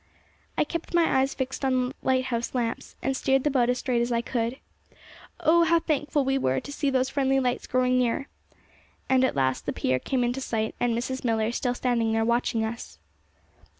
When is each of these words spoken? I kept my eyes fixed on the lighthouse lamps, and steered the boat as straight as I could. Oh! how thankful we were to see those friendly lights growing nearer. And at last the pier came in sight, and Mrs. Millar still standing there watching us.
I 0.57 0.63
kept 0.63 0.95
my 0.95 1.19
eyes 1.19 1.35
fixed 1.35 1.63
on 1.63 1.89
the 1.89 1.95
lighthouse 2.01 2.55
lamps, 2.55 2.95
and 3.03 3.15
steered 3.15 3.43
the 3.43 3.51
boat 3.51 3.69
as 3.69 3.77
straight 3.77 4.01
as 4.01 4.11
I 4.11 4.21
could. 4.21 4.57
Oh! 5.41 5.63
how 5.63 5.79
thankful 5.79 6.25
we 6.25 6.39
were 6.39 6.59
to 6.59 6.71
see 6.71 6.89
those 6.89 7.09
friendly 7.11 7.39
lights 7.39 7.67
growing 7.67 7.99
nearer. 7.99 8.25
And 9.09 9.23
at 9.23 9.35
last 9.35 9.67
the 9.67 9.73
pier 9.73 9.99
came 9.99 10.23
in 10.23 10.33
sight, 10.33 10.73
and 10.79 10.97
Mrs. 10.97 11.23
Millar 11.23 11.51
still 11.51 11.75
standing 11.75 12.13
there 12.13 12.25
watching 12.25 12.65
us. 12.65 12.97